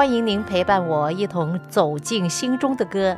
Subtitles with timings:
[0.00, 3.14] 欢迎您陪伴我一同走进心中的歌。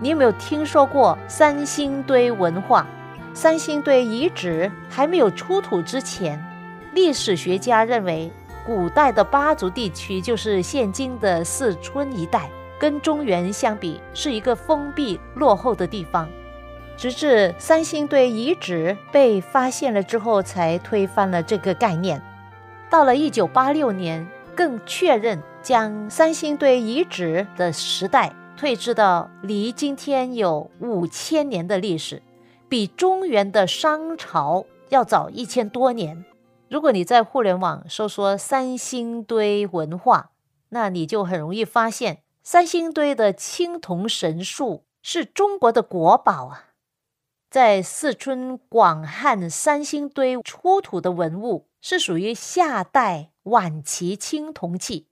[0.00, 2.86] 你有没有听说过三星堆文化？
[3.34, 6.42] 三星堆遗址还没有出土之前，
[6.94, 8.32] 历史学家认为
[8.64, 12.48] 古代的巴族地区就是现今的四川一带，
[12.78, 16.26] 跟中原相比是一个封闭落后的地方。
[16.96, 22.22] 直至三星堆遗址被发现了之后，才推翻了这个概念。
[22.88, 24.26] 到了一九八六年，
[24.56, 25.42] 更确认。
[25.64, 32.22] 将三星堆遗址的时代退至到离今天有五千年的历史，
[32.68, 36.22] 比中原的商朝要早一千多年。
[36.68, 40.32] 如果你在互联网搜索三星堆文化，
[40.68, 46.74] 那你就很容易发现，三星堆的青铜神树是中国的国宝啊！
[47.48, 55.06] 在四川广汉三星堆出土的文物是属于夏代晚期青铜器。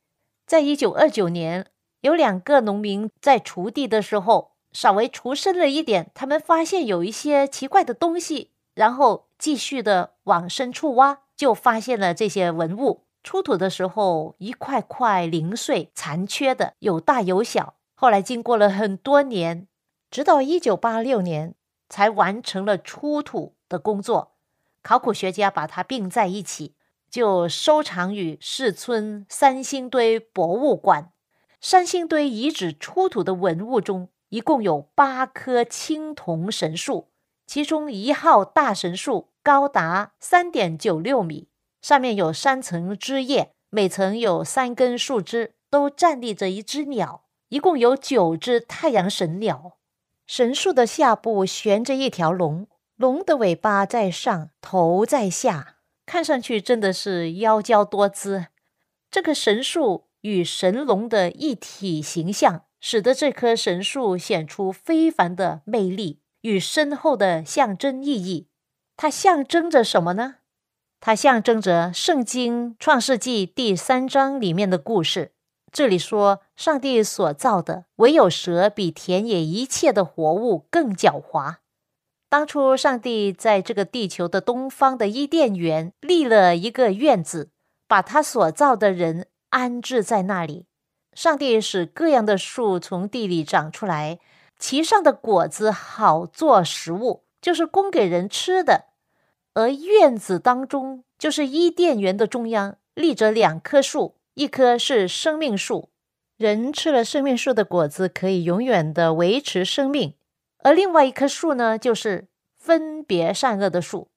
[0.52, 1.68] 在一九二九年，
[2.02, 13.04] 有两个农民在锄地的时候，稍微锄深了一点，他们发现有一些奇怪的东西，然后继续的往深处挖，就发现了这些文物。
[13.24, 17.76] 出土的时候，一块块零碎、残缺的，有大有小。
[17.94, 19.66] 后来经过了很多年，
[20.10, 21.54] 直到一九八六年
[21.88, 24.32] 才完成了出土的工作。
[24.82, 26.74] 考古学家把它并在一起。
[27.12, 31.12] 就收藏于四村三星堆博物馆。
[31.60, 37.10] 三星堆遗址出土的文物中，一共有八棵青铜神树，
[37.46, 41.48] 其中一号大神树高达三点九六米，
[41.82, 49.72] 上面有三层枝叶，每层有三根树枝，都站立着一只鸟，一共有九只太阳神鸟。
[50.26, 55.76] 神树的下部悬着一条龙，龙的尾巴在上，头在下。
[56.04, 58.46] 看上去真的是妖娇多姿，
[59.10, 68.48] 这棵神树与神龙的一体形象，使得这棵神树显出非凡的魅力与深厚的象征意义。
[68.96, 70.36] 它象征着什么呢？
[71.00, 75.32] 它象征着《圣经·创世纪》第三章里面的故事。
[75.72, 81.61] 这里说，上帝所造的唯有蛇比田野一切的活物更狡猾。
[82.32, 87.50] 当初，上帝在这个地球的东方的伊甸园立了一个院子，
[87.86, 90.64] 把他所造的人安置在那里。
[91.12, 94.18] 上帝使各样的树从地里长出来，
[94.58, 98.86] 其上的果子好做食物，就是供给人吃的。
[99.52, 105.90] 而院子当中，就是伊甸园的中央，立着两棵树，一棵是生命树，
[106.38, 110.14] 人吃了生命树的果子，可以永远的维持生命。
[110.62, 114.08] 而另外一棵树呢，就是分别善恶的树。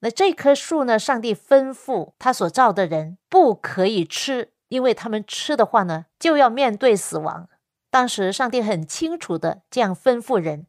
[0.00, 7.48] 那这棵树呢，上帝吩咐他所造的人不可以吃，因为他们吃的话呢，就要面对死亡。
[7.90, 10.66] 当时上帝很清楚的这样吩咐人。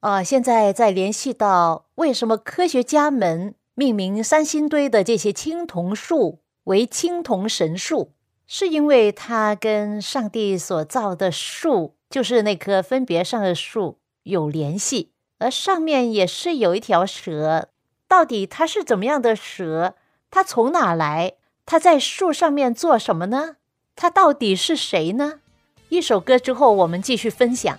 [0.00, 8.12] 啊，现在再联系到为什么科学家们命名三星堆的这些青铜树为青铜神树，
[8.46, 13.98] 是因为它跟上帝所造的树，就是那棵分别善恶树。
[14.28, 17.68] 有联系，而上面也是有一条蛇。
[18.06, 19.94] 到底它是怎么样的蛇？
[20.30, 21.34] 它从哪来？
[21.66, 23.56] 它在树上面做什么呢？
[23.96, 25.40] 它到底是谁呢？
[25.88, 27.78] 一首歌之后，我们继续分享。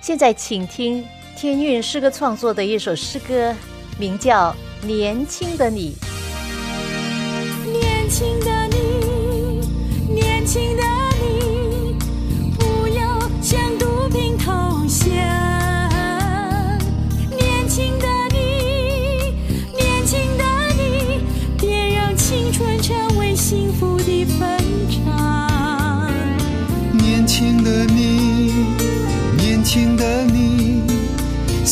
[0.00, 3.54] 现在请听天韵诗歌创作的一首诗歌，
[3.98, 4.54] 名叫
[4.86, 5.94] 《年轻的你》。
[7.70, 11.03] 年轻的你，年轻的。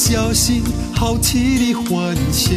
[0.05, 2.57] 小心好奇的幻想。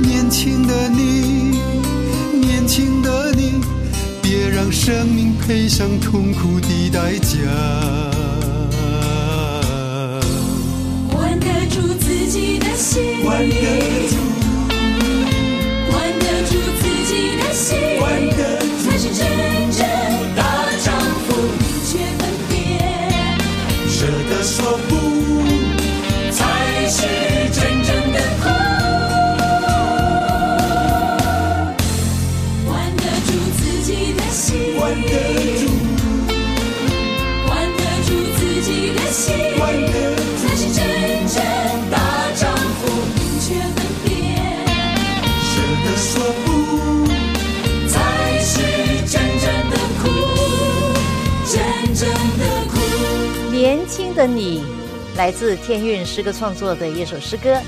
[0.00, 1.60] 年轻的你，
[2.40, 3.60] 年轻的你，
[4.22, 7.36] 别让生命赔上痛苦的代价。
[11.12, 13.54] 管得住自己的心，管得
[14.08, 14.16] 住，
[15.90, 17.76] 管得住自己的心，
[54.20, 54.62] 的你，
[55.16, 57.58] 来自天韵诗歌创作的一首诗歌。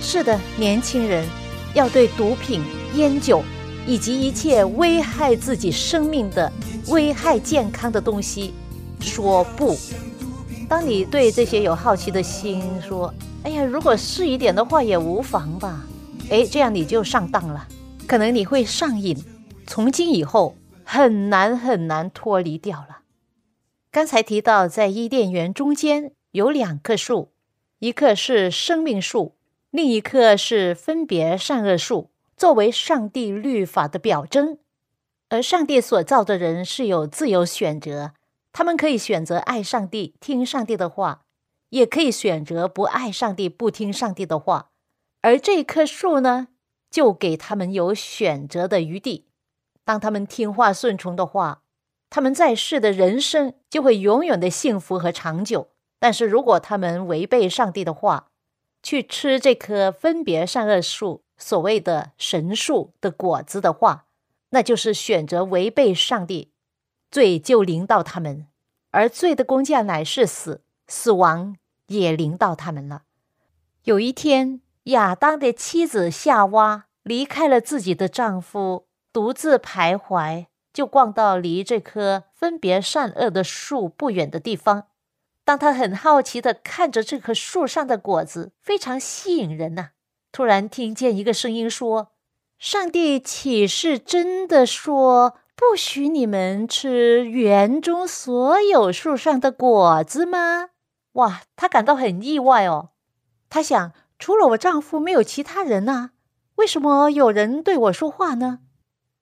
[0.00, 1.28] 是的，年轻人
[1.74, 2.62] 要对毒品、
[2.94, 3.42] 烟酒
[3.86, 6.50] 以及一切危害自己生命的、
[6.86, 8.54] 危害健康的东西
[9.00, 9.76] 说不。
[10.66, 13.12] 当你对这些有好奇的心说
[13.44, 15.84] ：“哎呀，如果试一点的话也无妨吧。”
[16.30, 17.68] 哎，这样你就上当了，
[18.06, 19.14] 可能你会上瘾，
[19.66, 22.96] 从今以后很难很难脱离掉了。
[23.90, 27.32] 刚才提到，在伊甸园中间有两棵树，
[27.78, 29.34] 一棵是生命树，
[29.70, 34.58] 另一棵是分别善恶树，作为上帝律法的表征。
[35.30, 38.12] 而上帝所造的人是有自由选择，
[38.52, 41.22] 他们可以选择爱上帝，听上帝的话，
[41.70, 44.70] 也可以选择不爱上帝，不听上帝的话。
[45.22, 46.48] 而这棵树呢，
[46.90, 49.26] 就给他们有选择的余地。
[49.84, 51.62] 当他们听话顺从的话，
[52.10, 55.68] 他们在世的人生就会永远的幸福和长久。
[55.98, 58.28] 但是如果他们违背上帝的话，
[58.82, 64.06] 去吃这棵分别善恶树所谓的神树的果子的话，
[64.50, 66.52] 那就是选择违背上帝，
[67.10, 68.46] 罪就临到他们，
[68.92, 71.56] 而罪的工价乃是死，死亡
[71.88, 73.02] 也临到他们了。
[73.82, 80.46] 有一天，亚当的妻子夏娃离开了自己的丈夫，独自徘徊。
[80.78, 84.84] 就逛到离这棵分别善恶的树不远的地方。
[85.44, 89.88] 当他很好奇地看着这棵树上的果子，非常吸引人呐、
[90.30, 92.12] 突然听见一个声音说
[92.60, 100.68] ：“上帝岂是真的说不许你们吃园中所有树上的果子吗？”
[101.18, 102.90] 哇，他感到很意外哦。
[103.50, 106.10] 他想，除了我丈夫，没有其他人呐、
[106.54, 108.60] 为什么有人对我说话呢？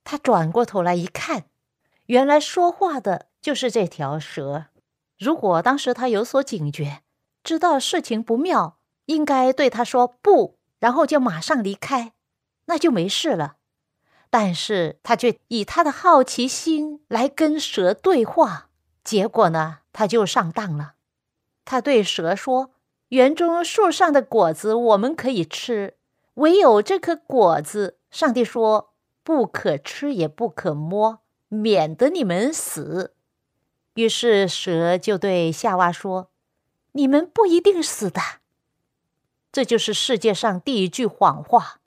[0.08, 1.47] 他转过头来一看，
[2.06, 4.67] 原来说话的就是这条蛇。
[5.19, 7.03] 如果当时他有所警觉，
[7.43, 12.12] 知道事情不妙，应该对他说不，然后就马上离开，
[12.67, 13.56] 那就没事了。
[14.31, 18.69] 但是他却以他的好奇心来跟蛇对话，
[19.03, 20.94] 结果呢，他就上当了。
[21.64, 22.70] 他对蛇说
[23.11, 25.96] ：“园中树上的果子我们可以吃，
[26.34, 28.93] 唯有这颗果子，上帝说。”
[29.26, 31.18] 不可吃也不可摸，
[31.48, 33.12] 免得你们死。
[33.94, 36.30] 于是蛇就对夏娃说
[36.92, 38.20] ：“你们不一定死的。”
[39.50, 41.80] 这就是世界上第一句谎话。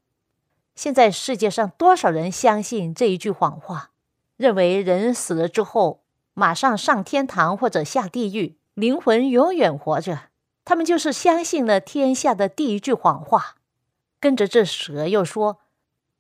[0.75, 3.91] 现在世界上多少人相信这一句谎话，
[4.36, 6.03] 认为人死了之后
[6.34, 10.24] 马上上天堂或者下地狱，灵魂永远活着？
[10.65, 13.55] 他们就是相信了天下的第一句谎话。
[14.19, 15.62] 跟着这蛇又说。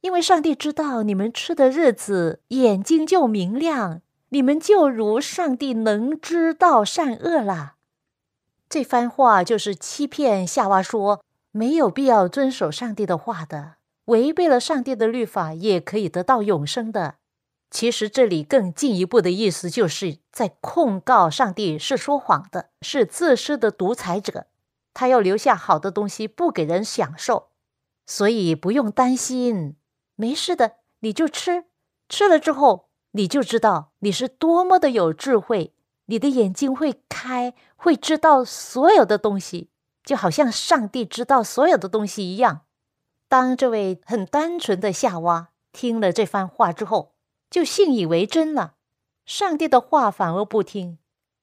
[0.01, 7.73] 因为上帝知道你们吃的日子，眼睛就明亮，你们就如上帝能知道善恶了。
[8.69, 13.75] 这番话就是欺骗夏娃说没有必要遵守上帝的话的，
[14.05, 17.15] 违背了上帝的律法也可以得到永生的。
[17.71, 24.47] 其实这里更进一步的意思，就是在控告上帝是说谎的，是自私的独裁者，
[24.93, 27.49] 他要留下好的东西不给人享受，
[28.07, 29.75] 所以不用担心。
[30.19, 31.63] 没事的，你就吃，
[32.09, 35.73] 吃了之后，你就知道你是多么的有智慧，
[36.07, 39.69] 你的眼睛会开，会知道所有的东西，
[40.03, 42.65] 就好像上帝知道所有的东西一样。
[43.29, 47.13] 当这位很单纯的夏娃听了这番话之后，
[47.49, 48.73] 就信以为真了，
[49.25, 50.97] 上帝的话反而不听，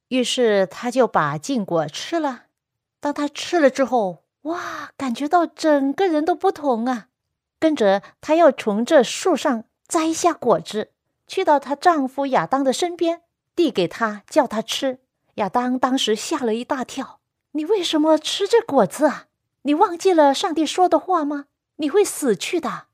[0.09, 2.43] 于是他就把禁果吃了。
[3.01, 7.09] 当他吃了之后，哇，感觉到整个人都不同啊！
[7.59, 10.93] 跟着她要从这树上摘下果子，
[11.27, 13.23] 去到她丈夫亚当的身边，
[13.55, 15.01] 递给他，叫他吃。
[15.35, 17.21] 亚当当时吓了一大跳，
[17.53, 19.27] 你为什么吃这果子啊？
[19.63, 21.47] 你忘记了上帝说的话吗？
[21.77, 22.85] 你会死去的。”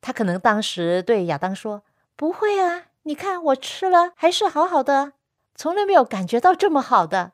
[0.00, 1.82] 他可能当时对亚当说
[2.16, 5.12] ：“不会啊，你看我吃了还是好好的，
[5.54, 7.32] 从来没有感觉到这么好的。”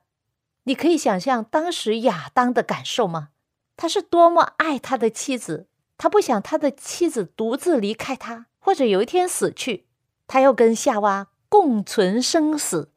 [0.65, 3.29] 你可以想象当时亚当的感受吗？
[3.77, 9.87] 他是多么爱他的妻子，他不想他的妻子独自离开他，或者有一天死去，
[10.27, 12.91] 他要跟夏娃共存生死。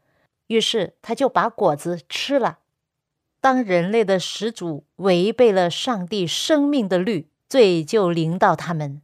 [0.47, 2.59] 于是他就把果子吃了。
[3.39, 9.01] 当人类的始祖违背了上帝生命的律，罪就临到他们。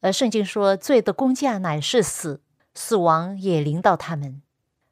[0.00, 2.42] 而圣经说，罪的工价乃是死，
[2.74, 4.42] 死亡也临到他们，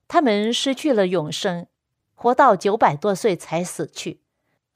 [0.09, 1.67] 他们失去了永生。
[2.15, 4.21] 活到九百多岁才死去，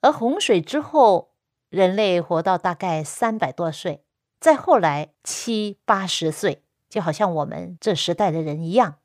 [0.01, 1.31] 而洪水之后，
[1.69, 4.03] 人类活到大概三百多岁，
[4.39, 8.95] 再后来七八十岁，就好像我们这时代的人一样。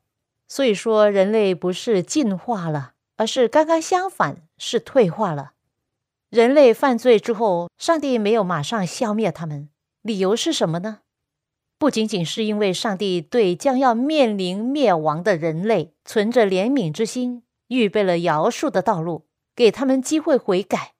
[0.47, 5.53] 所以说，人类不是进化了，而是刚刚相反，是退化了。
[6.29, 9.69] 人类犯罪之后，上帝没有马上消灭他们，
[10.01, 10.99] 理由是什么呢？
[11.77, 17.43] 不仅仅是因为上帝对将要面临灭亡的人类存着怜悯之心。
[17.67, 20.92] 预备了饶恕的道路，给他们机会悔改。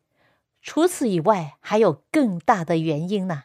[0.63, 3.43] 除此以外，还有更大的原因呢。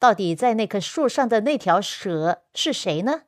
[0.00, 3.22] 到底在那棵树上的那条蛇是谁呢？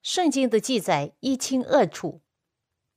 [0.00, 2.20] 圣经的记载一清二楚。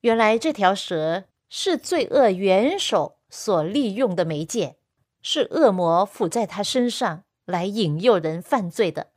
[0.01, 4.77] 原来这条蛇是罪恶元首所利用的媒介，
[5.21, 9.11] 是恶魔附在他身上来引诱人犯罪的。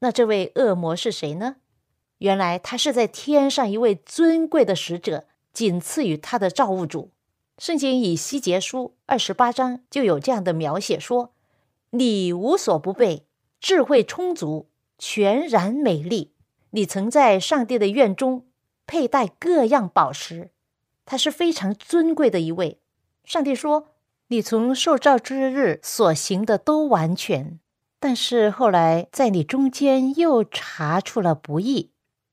[0.00, 1.56] 那这位恶魔是谁呢？
[2.18, 5.28] 原来他是在天上一位尊贵的使者。
[5.50, 7.10] 仅次于他的造物主，
[7.58, 11.34] 圣经以西结书二十八章就有这样的描写说
[11.90, 13.26] ：“你无所不备，
[13.58, 16.32] 智慧充足，全然美丽。
[16.70, 18.46] 你曾在上帝的院中
[18.86, 20.52] 佩戴各样宝石，
[21.04, 22.80] 他是非常尊贵的一位。
[23.24, 23.88] 上帝说，
[24.28, 27.58] 你从受造之日所行的都完全，
[27.98, 31.90] 但是后来在你中间又查出了不义，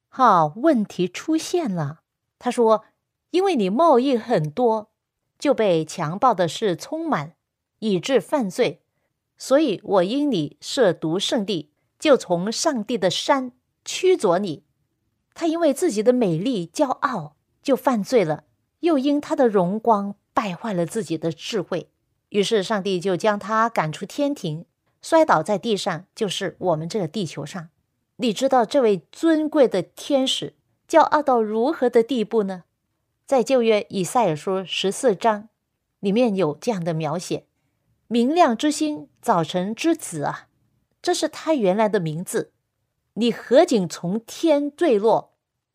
[0.10, 2.02] 哈，问题出现了。
[2.38, 2.86] 他说。”
[3.32, 4.92] 因为你贸易很多，
[5.38, 7.34] 就被强暴的事充满，
[7.80, 8.82] 以致犯罪，
[9.38, 13.52] 所以我因你涉毒圣地，就从上帝的山
[13.84, 14.64] 驱逐你。
[15.34, 18.46] 他因为自己的美丽骄傲，就犯罪了；
[18.80, 21.90] 又因他的荣光败坏了自己的智慧，
[22.30, 24.66] 于是上帝就将他赶出天庭，
[25.02, 27.70] 摔倒在地上，就是我们这个地球上。
[28.18, 30.56] 你知道这位尊贵的天使
[30.88, 32.64] 骄傲到如何的地步呢？
[33.26, 35.50] 在旧约以赛尔书十四章
[36.00, 37.48] 里面有这样的描写
[38.08, 40.48] ：“明亮之星，早晨之子啊，
[41.02, 42.52] 这是他原来的名字。
[43.16, 45.34] 你何仅从天坠落？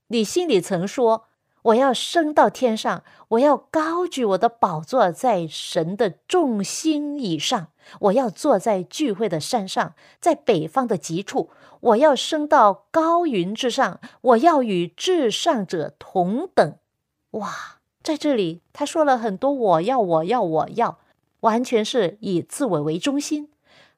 [0.08, 1.26] 你心里曾说：
[1.62, 16.76] 我要升到天上，我要高举我的宝座在神的众星以上，我要坐在聚会的山上，在北方的极处，我要升到高云之上，我要与至上者同等。”
[17.32, 20.98] 哇，在这里他说了很多“我要，我要，我要”，
[21.40, 23.50] 完全是以自我为中心。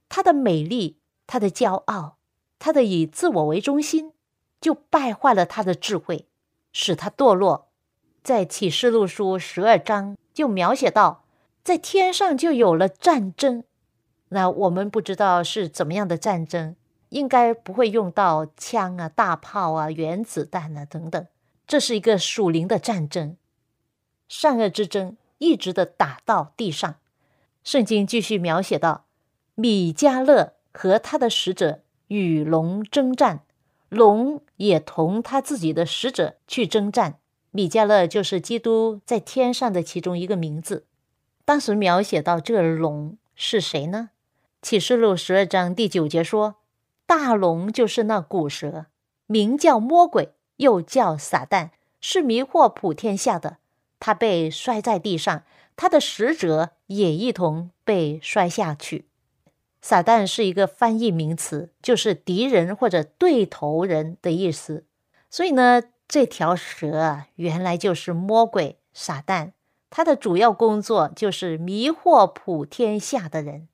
[0.09, 2.19] 他的美丽，他的骄傲，
[2.59, 4.12] 他的以自我为中心，
[4.61, 6.27] 就败坏了他的智慧，
[6.73, 7.69] 使他堕落。
[8.23, 11.25] 在启示录书十二章就描写到，
[11.65, 13.65] 在天上就有了战争。
[14.29, 16.77] 那我们不知道是怎么样的战争，
[17.09, 21.27] 应该不会用到枪啊、大炮啊、原子弹啊等等。
[21.73, 23.35] 这是一个属灵的战争，
[24.29, 26.97] 善恶之争一直的打到地上。
[27.64, 29.07] 圣经继续描写到，
[29.55, 33.47] 米迦勒和他的使者与龙征战，
[33.88, 37.19] 龙也同他自己的使者去征战。
[37.52, 40.85] 米迦勒就是基督在天上的其中一个名字。
[41.47, 44.11] 当时描写到这龙是谁呢？
[44.61, 46.57] 启示录十二章第九节说，
[47.07, 48.85] 大龙就是那古蛇，
[49.26, 50.35] 名叫魔鬼。
[50.62, 53.59] 又叫撒旦，是迷惑普天下的。
[54.00, 55.45] 他被摔在地上，
[55.76, 59.04] 他的使者也一同被摔下去。
[59.81, 64.85] 撒旦是一个翻译名词，就是敌人或者对头人的意思。
[65.28, 69.52] 所以呢，这条蛇啊，原来就是魔鬼撒旦。
[69.90, 73.69] 他的主要工作就是迷惑普天下的人。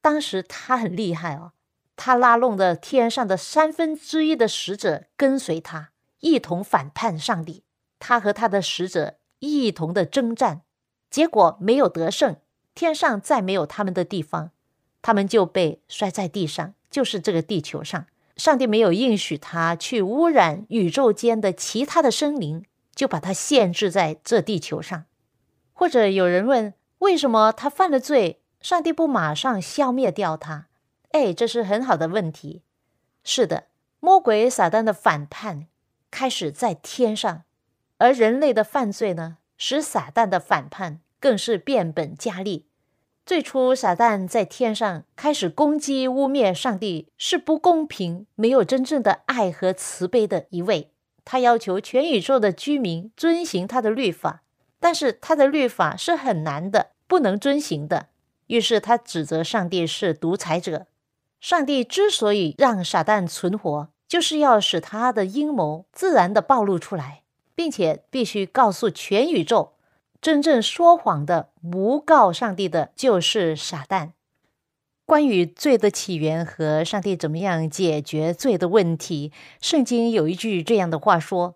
[0.00, 1.52] 当时他很厉害哦，
[1.96, 5.90] 他拉拢的天上的三分之一的使者跟随他。
[6.20, 7.64] 一同反叛上帝，
[7.98, 10.62] 他和他的使者一同的征战，
[11.10, 12.36] 结果没有得胜，
[12.74, 14.50] 天上再没有他们的地方，
[15.00, 18.06] 他们就被摔在地上，就是这个地球上。
[18.36, 25.06] 上帝没有应许他去污染宇宙间的其他的生灵，就把他限制在这地球上。
[25.72, 30.68] 或者有人问，为什么他犯了罪，上帝不马上消灭掉他？
[31.10, 32.62] 哎，这是很好的问题。
[33.24, 33.64] 是的，
[33.98, 35.66] 魔鬼撒旦的反叛
[36.10, 37.44] 开始在天上，
[37.98, 42.66] 而人类的犯罪呢，使撒旦的反叛更是变本加厉。
[43.26, 50.92] 最初，撒旦在天上开始攻击、污蔑上帝是不公平、没有真正的爱和慈悲的一位。
[51.26, 54.44] 他要求全宇宙的居民遵行他的律法，
[54.80, 58.08] 但是他的律法是很难的，不能遵行的。
[58.46, 60.86] 于是他指责上帝是独裁者。
[61.38, 67.22] 上帝之所以让撒旦存活，就是要使他的阴谋自然的暴露出来，
[67.54, 69.74] 并且必须告诉全宇宙。
[70.20, 74.14] 真正说谎的、诬告上帝的，就是傻蛋。
[75.04, 81.54] 关于罪的起源和上帝怎么样解决罪的问题，圣经有一句这样的话说：“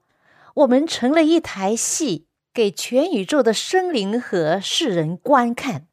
[0.54, 5.86] 我们成了一台戏，给全宇宙的生灵和世人观看。”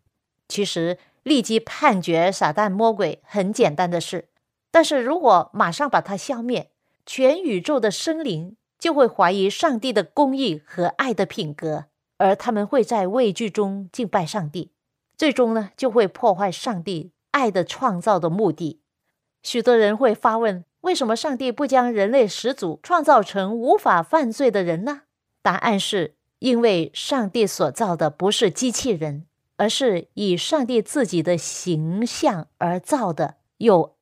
[0.48, 4.30] 其实，立即判决撒旦魔鬼很简单的事，
[4.72, 6.72] 但是如果马上把它消灭，
[7.06, 11.86] 全宇宙的生灵就会怀疑上帝的公义和爱的品格。
[12.18, 14.74] 而他们会在畏惧中敬拜上帝，
[15.18, 18.82] 最终呢，就会破坏上帝爱的创造的目的。
[19.42, 25.04] 许多人会发问：为什么上帝不将人类始祖创造成无法犯罪的人呢？
[25.42, 33.96] 答案是因为上帝所造的不是机器人，而是以上帝自己的形象而造的，有，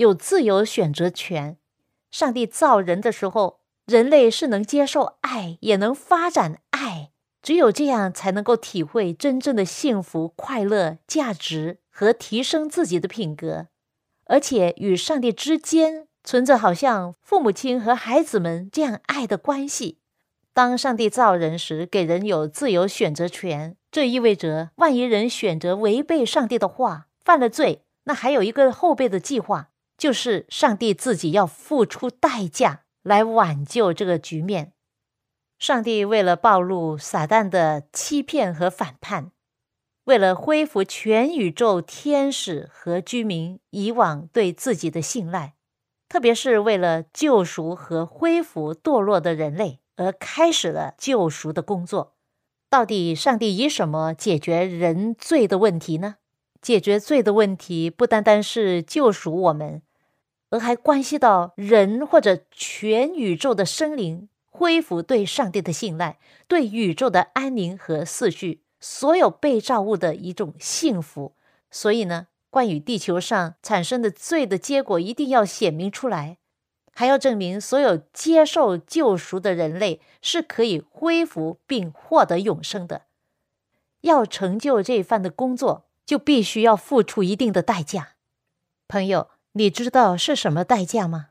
[0.00, 1.58] 有自由选择权。
[2.10, 7.10] 上帝造人的时候，人类是能接受爱，也能发展爱。
[7.42, 13.66] 只有这样，才能够体会真正的幸福、快乐、价值和提升自己的品格，
[14.24, 19.98] 而且与上帝之间存着好像父母亲和孩子们这样爱的关系。
[20.54, 29.69] 当上帝造人时，给人有自由选择权，这意味着，万一人选择违背上帝的话，犯了罪，那还有一个后备的计划，
[30.00, 34.72] 就是上帝自己要付出代价来挽救这个局面。
[35.58, 39.32] 上帝为了暴露撒旦的欺骗和反叛，
[40.04, 45.52] 为了恢复全宇宙天使和居民以往对自己的信赖，
[46.08, 52.14] 特别是为了救赎和恢复堕落的人类，而开始了救赎的工作。
[52.70, 56.16] 到底上帝以什么解决人罪的问题呢？
[56.62, 59.82] 解决罪的问题不单单是救赎我们，
[60.50, 64.28] 而还关系到人或者全宇宙的生灵。
[64.52, 71.34] 恢复对上帝的信赖，对宇宙的安宁和秩序，所有被造物的一种幸福。
[71.70, 76.36] 所以呢，关于地球上产生的罪的结果，一定要显明出来，
[76.92, 83.02] 还要证明所有接受救赎的人类是可以恢复并获得永生的。
[84.02, 88.16] 要成就这番的工作，就必须要付出一定的代价。
[88.88, 91.28] 朋友，你知道是什么代价吗？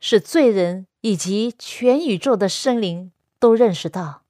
[0.00, 0.86] 是罪人。
[1.04, 3.10] 以及全宇宙的生灵
[3.40, 4.22] 都认识到，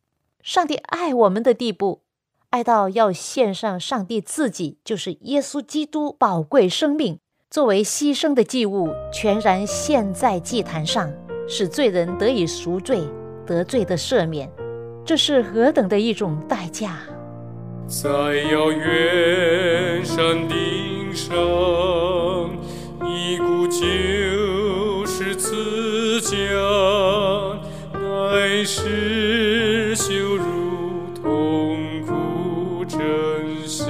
[0.43, 2.01] 上帝爱我们的地步，
[2.49, 7.19] 爱到要献上上帝自己，就是耶稣基督宝贵生命
[7.51, 11.13] 作为牺牲的祭物，全然献在祭坛上，
[11.47, 13.07] 使罪人得以赎罪、
[13.47, 14.51] 得罪的赦免。
[15.05, 17.01] 这是何等的一种代价！
[17.87, 18.09] 在
[18.51, 21.37] 遥远山顶上，
[23.33, 26.37] 一股救世慈家，
[27.95, 30.45] 乃是羞辱
[31.15, 32.99] 痛苦真
[33.67, 33.89] 相。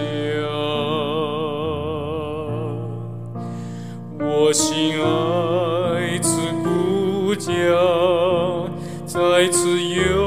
[4.20, 7.50] 我心爱此故家，
[9.04, 10.21] 在此有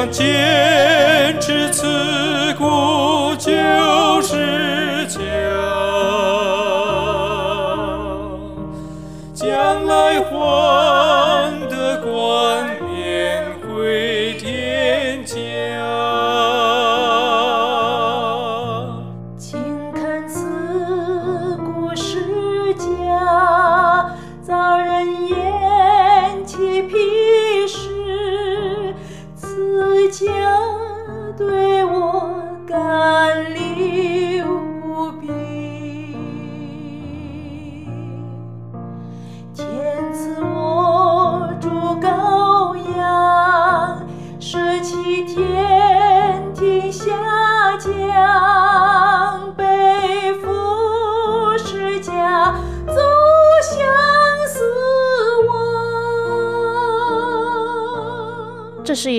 [0.00, 1.87] 我将坚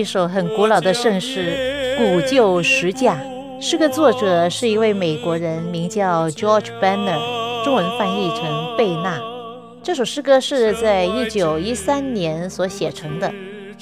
[0.09, 3.15] 首很古老的圣诗《古旧十架》，
[3.61, 9.21] 诗歌作者是一位美国人，名叫 George Banner，中文翻译成贝纳。
[9.83, 13.31] 这首诗歌是在一九一三年所写成的。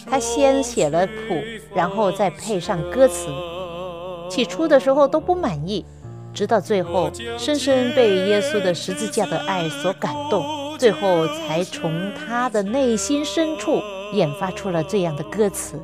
[0.05, 1.13] 他先写了谱，
[1.73, 3.29] 然后再配上歌词。
[4.29, 5.85] 起初的时候都不满意，
[6.33, 10.43] 直到最后深深被耶稣的十字架的爱所感动，
[10.77, 15.79] 最后才从他的内心深处研发出了这样的歌词。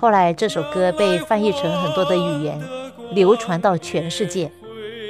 [0.00, 2.58] 后来这首歌被翻译成很多的语言，
[3.12, 4.50] 流传到全世界。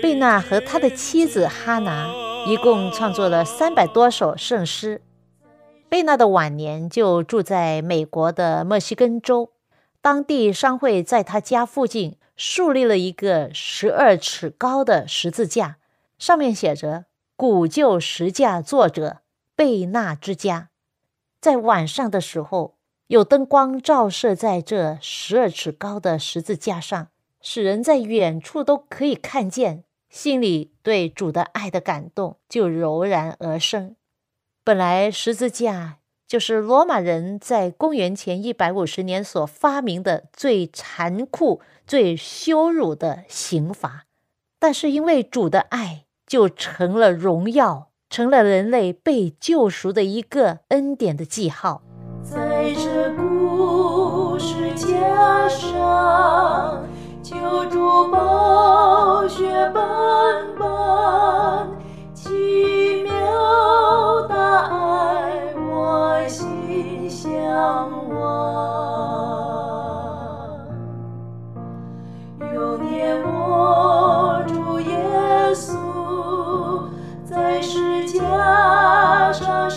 [0.02, 2.12] 贝纳和他的妻子哈拿
[2.44, 5.00] 一共创作了三百多首圣诗。
[5.88, 9.52] 贝纳的晚年就住在美国的墨西哥州，
[10.02, 15.76] 当地商会在他家附近树立了一个十二尺高的十字架，
[16.18, 17.04] 上面写着
[17.36, 19.18] “古旧石架作者
[19.54, 20.70] 贝纳之家”。
[21.40, 22.74] 在晚上的时候，
[23.10, 27.08] 有灯光照射在这十二尺高的十字架上，
[27.40, 33.96] 使人在远处都可以看见，心里对主的爱的感动就油然而生。
[34.62, 44.04] 本来十字架就是罗马人在公元前一百五十年所发明的最残酷、最羞辱的刑罚，
[44.60, 51.82] 但是因为主的爱，就成了荣耀，成了人类被救赎的一个恩典的记号。
[52.22, 56.78] 在这故事架上，
[57.22, 57.34] 救
[57.70, 59.84] 主宝血斑
[60.58, 61.68] 斑，
[62.14, 64.34] 奇妙大
[64.68, 67.30] 爱我心向
[68.10, 68.20] 往。
[72.54, 75.74] 有念我主耶稣
[77.24, 79.70] 在世架上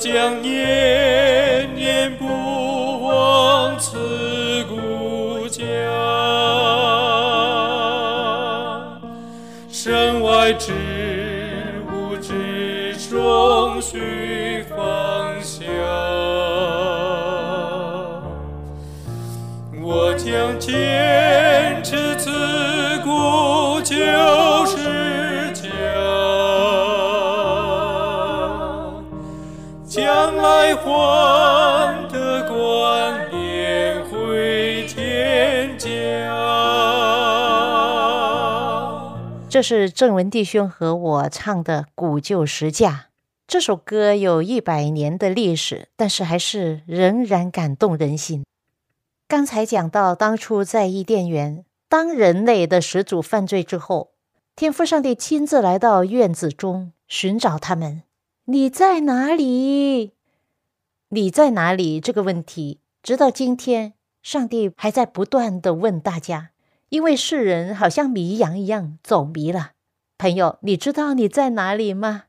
[0.00, 0.99] 将念
[39.50, 42.90] 这是正文弟兄和我唱的《古旧石架》。
[43.48, 48.44] 这首歌有一百年的历史，但是还是仍然感动人心。
[49.26, 54.12] 刚才讲到，当初在伊甸园，当人类的始祖犯罪之后，
[54.54, 58.04] 天父上帝亲自来到院子中寻找他们。
[58.44, 60.12] 你在哪里？
[61.08, 62.00] 你在哪里？
[62.00, 66.50] 这个问题，直到今天，上帝还在不断的问大家，
[66.90, 69.72] 因为世人好像迷羊一样走迷了。
[70.18, 72.24] 朋友，你知道你在哪里吗？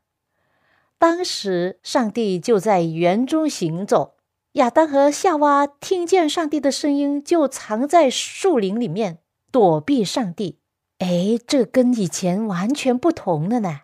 [0.98, 4.16] 当时，上帝就在园中行走，
[4.54, 9.18] 亚当和夏娃听见上帝的声音，就藏在树林里面
[9.52, 10.60] 躲避上帝。
[11.00, 13.82] 哎，这跟以前完全不同了呢。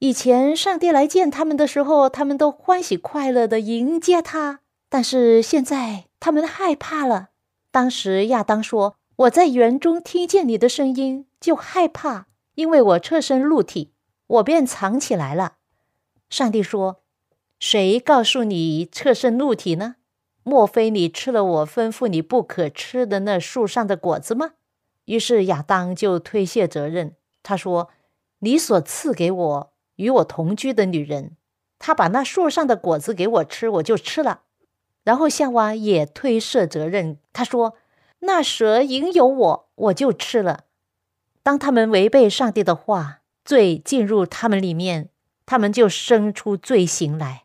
[0.00, 7.28] 以前上帝来见他们的时候，他们都欢喜快乐的迎接他，但是现在他们害怕了。
[7.70, 13.92] 当时亚当说：“我在园中听见你的声音，就害怕，因为我侧身露体，
[14.26, 15.56] 我便藏起来了。”
[16.30, 17.02] 上帝说
[17.60, 19.96] ：“谁告诉你侧身露体呢？
[20.42, 24.52] 莫非你吃了我吩咐你不可吃的那树上的果子吗？”
[25.04, 27.90] 于是亚当就推卸责任，他说
[28.40, 31.36] ：“你所赐给我。”与我同居的女人，
[31.78, 34.44] 她把那树上的果子给我吃，我就吃了。
[35.04, 37.74] 然后夏娃也推卸责任，她说
[38.20, 40.64] ：“那蛇引诱我，我就吃了。”
[41.42, 45.08] 当他们违背上帝的话，罪进入他们里面，
[45.46, 47.44] 他们就生出罪行来。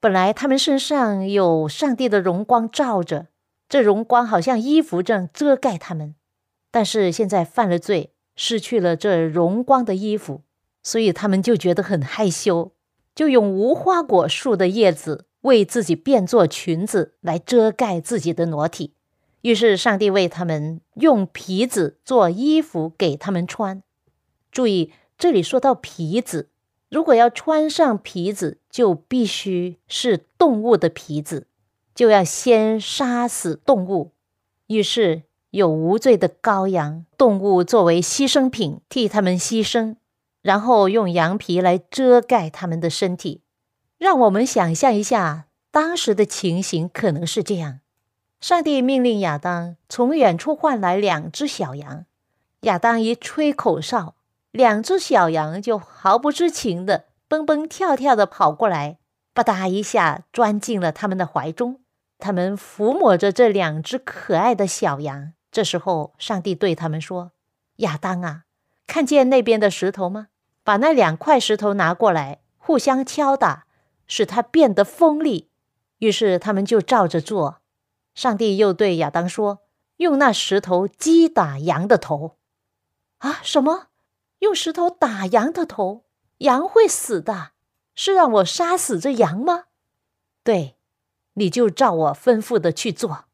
[0.00, 3.26] 本来他们身上有上帝的荣光照着，
[3.68, 6.14] 这荣光好像衣服这样遮盖他们，
[6.70, 10.42] 但是现在犯了罪，失去了这荣光的衣服。
[10.84, 12.72] 所以他们就觉得很害羞，
[13.14, 18.94] 就用无花果树的叶子为自己变作裙子来遮盖自己的裸体。
[19.48, 23.82] 于是上帝为他们用皮子做衣服给他们穿。
[24.52, 26.50] 注意，这里说到皮子，
[26.90, 31.46] 如果要穿上皮子，就必须是动物的皮子，
[31.94, 34.12] 就要先杀死动物。
[34.66, 39.96] 于是有无罪的羔羊动物作为牺牲品替他们牺牲，
[40.42, 43.40] 然后用羊皮来遮盖他们的身体。
[43.96, 47.80] 让我们想象一下，当时的情形可能是这样。
[48.40, 52.04] 上帝命令亚当从远处唤来两只小羊，
[52.60, 54.14] 亚当一吹口哨，
[54.52, 58.98] 两只小羊就毫不知情的蹦蹦跳跳的跑过来，
[59.34, 61.80] 吧嗒一下钻进了他们的怀中。
[62.20, 65.32] 他们抚摸着这两只可爱的小羊。
[65.50, 67.32] 这时候，上帝对他们说
[67.78, 68.42] ：“亚当啊，
[68.86, 70.28] 看见那边的石头吗？
[70.62, 73.66] 把那两块石头拿过来，互相敲打，
[74.06, 75.48] 使它变得锋利。”
[75.98, 77.58] 于是他们就照着做。
[78.18, 79.60] 上帝又对亚当说
[79.98, 82.36] ：“用那石头击打羊的头。”
[83.18, 83.90] 啊，什么？
[84.40, 86.04] 用石头打羊的头？
[86.38, 87.52] 羊会死的？
[87.94, 89.66] 是让我杀死这羊吗？
[90.42, 90.74] 对，
[91.34, 93.26] 你就照我吩咐的去做。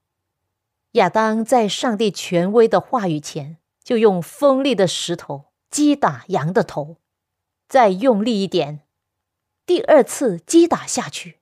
[0.93, 6.99] 亚当在上帝权威的话语前，就用锋利的石头击打羊的头，
[7.67, 8.81] 再用力一点，
[9.65, 11.41] 第二次击打下去，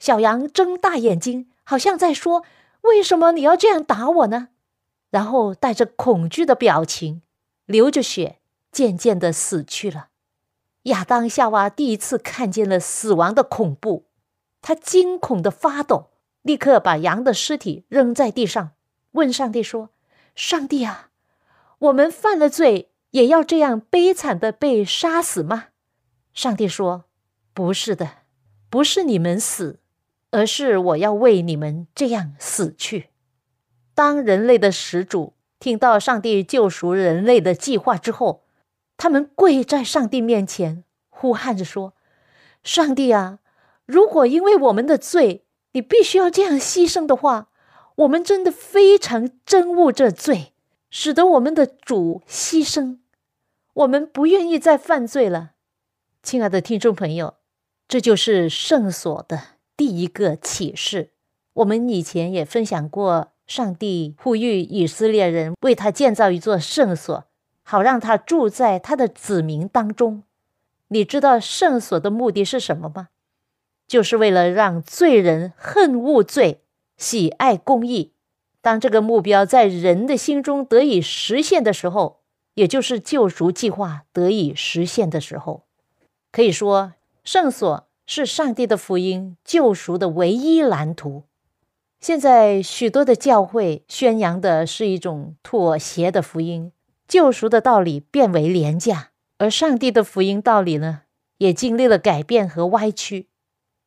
[0.00, 2.44] 小羊睁大眼睛，好像在说。
[2.84, 4.48] 为什么你要这样打我呢？
[5.10, 7.22] 然后带着恐惧的表情，
[7.66, 8.40] 流着血，
[8.72, 10.08] 渐渐的死去了。
[10.84, 14.06] 亚当夏娃第一次看见了死亡的恐怖，
[14.60, 16.10] 他惊恐的发抖，
[16.42, 18.72] 立刻把羊的尸体扔在地上，
[19.12, 19.90] 问上帝说
[20.34, 21.10] ：“上帝啊，
[21.78, 25.68] 我们犯了罪，也要这样悲惨的被杀死吗？”
[26.34, 27.04] 上帝说
[27.54, 28.10] ：“不是的，
[28.68, 29.80] 不是你们死。”
[30.34, 33.10] 而是我要为你们这样死去。
[33.94, 38.42] 当人类的始祖听到上帝救赎人类的计划之后，
[38.96, 41.94] 他们跪在上帝面前，呼喊着说
[42.64, 43.38] ：“上帝啊，
[43.86, 47.48] 如果因为我们的罪，你必须要这样牺牲的话，
[47.94, 50.52] 我们真的非常憎恶这罪，
[50.90, 52.98] 使得我们的主牺牲。
[53.74, 55.52] 我们不愿意再犯罪了。”
[56.24, 57.34] 亲爱的听众朋友，
[57.86, 59.53] 这就是圣所的。
[59.76, 61.10] 第一个启示，
[61.54, 67.24] 我们以前也分享过，上帝呼吁以色列人为他建造一座圣所，
[67.64, 70.22] 好让他住在他的子民当中。
[70.88, 73.08] 你知道圣所的目的是什么吗？
[73.88, 76.60] 就是为了让罪人恨恶罪，
[76.96, 78.12] 喜爱公义。
[78.60, 82.20] 当这个目标在人的心中得以实现的时候，
[82.54, 85.64] 也就是救赎计划得以实现的时候，
[86.30, 86.92] 可以说
[87.24, 87.88] 圣所。
[88.06, 91.24] 是上帝的福音救赎的唯一蓝图。
[92.00, 96.72] 现在许多的教会宣扬的是一种妥协的福音，
[97.08, 101.02] 救赎的道理变为廉价，而上帝的福音道理呢，
[101.38, 103.28] 也经历了改变和歪曲。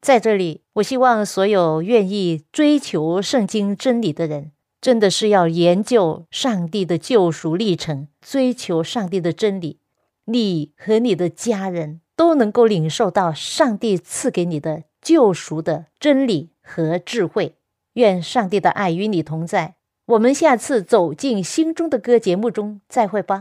[0.01, 4.51] 在这里，我希望所有愿意追求圣经真理的人，
[4.82, 9.80] 真的是要研究上帝的救赎历程，追求上帝的真理，
[10.25, 12.01] 你和你的家人。
[12.17, 17.56] 都能够领受到上帝赐给你的救赎的真理和智慧。
[17.93, 19.75] 愿上帝的爱与你同在。
[20.08, 23.36] 我们下次走进心中的歌节目中再会吧。